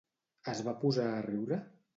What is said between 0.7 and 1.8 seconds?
posar a riure?